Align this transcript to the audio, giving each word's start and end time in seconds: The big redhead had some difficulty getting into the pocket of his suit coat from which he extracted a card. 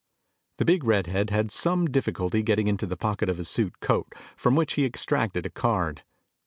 The 0.57 0.65
big 0.65 0.83
redhead 0.83 1.29
had 1.29 1.51
some 1.51 1.85
difficulty 1.85 2.41
getting 2.41 2.67
into 2.67 2.87
the 2.87 2.97
pocket 2.97 3.29
of 3.29 3.37
his 3.37 3.49
suit 3.49 3.79
coat 3.81 4.11
from 4.35 4.55
which 4.55 4.73
he 4.73 4.83
extracted 4.83 5.45
a 5.45 5.51
card. 5.51 6.01